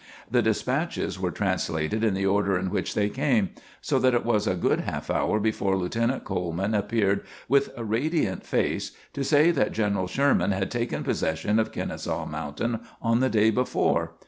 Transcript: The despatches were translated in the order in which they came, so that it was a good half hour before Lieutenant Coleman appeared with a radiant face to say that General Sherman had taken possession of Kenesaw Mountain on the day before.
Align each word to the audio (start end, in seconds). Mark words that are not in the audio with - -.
The 0.31 0.41
despatches 0.41 1.19
were 1.19 1.29
translated 1.29 2.03
in 2.03 2.15
the 2.15 2.25
order 2.25 2.57
in 2.57 2.71
which 2.71 2.95
they 2.95 3.07
came, 3.07 3.51
so 3.81 3.99
that 3.99 4.15
it 4.15 4.25
was 4.25 4.47
a 4.47 4.55
good 4.55 4.79
half 4.79 5.11
hour 5.11 5.39
before 5.39 5.77
Lieutenant 5.77 6.23
Coleman 6.23 6.73
appeared 6.73 7.23
with 7.47 7.69
a 7.77 7.83
radiant 7.83 8.43
face 8.43 8.93
to 9.13 9.23
say 9.23 9.51
that 9.51 9.73
General 9.73 10.07
Sherman 10.07 10.53
had 10.53 10.71
taken 10.71 11.03
possession 11.03 11.59
of 11.59 11.71
Kenesaw 11.71 12.25
Mountain 12.27 12.79
on 12.99 13.19
the 13.19 13.29
day 13.29 13.51
before. 13.51 14.13